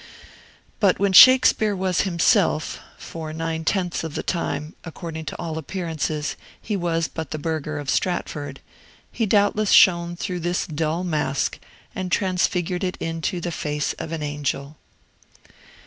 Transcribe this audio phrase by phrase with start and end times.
[0.79, 6.35] But when Shakespeare was himself (for nine tenths of the time, according to all appearances,
[6.59, 8.61] he was but the burgher of Stratford),
[9.11, 11.59] he doubtless shone through this dull mask
[11.93, 14.75] and transfigured it into the face of an angel.